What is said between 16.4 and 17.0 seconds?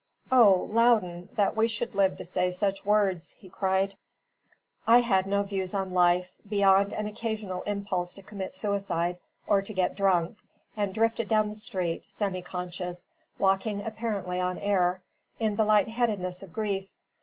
of grief.